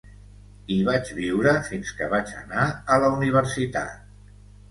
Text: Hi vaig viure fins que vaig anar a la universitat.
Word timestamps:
Hi 0.75 0.77
vaig 0.87 1.09
viure 1.17 1.51
fins 1.67 1.91
que 1.99 2.09
vaig 2.15 2.33
anar 2.39 2.65
a 2.95 2.99
la 3.03 3.13
universitat. 3.19 4.27